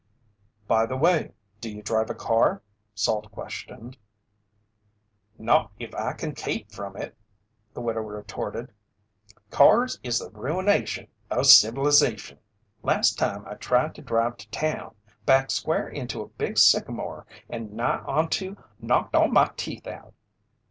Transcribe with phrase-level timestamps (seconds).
[0.67, 2.63] "By the way, do you drive a car?"
[2.95, 3.97] Salt questioned.
[5.37, 7.15] "Not if I kin keep from it,"
[7.75, 8.71] the widow retorted.
[9.51, 12.39] "Cars is the ruination o' civilization!
[12.81, 14.95] Last time I tried to drive to town,
[15.27, 20.15] backed square into a big sycamore and nigh onto knocked all my teeth out!"